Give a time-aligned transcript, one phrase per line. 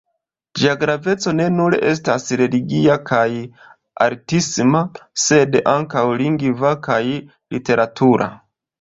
[0.59, 3.27] Ĝia graveco ne nur estas religia kaj
[4.09, 4.83] artisma,
[5.29, 8.35] sed ankaŭ lingva kaj literatura.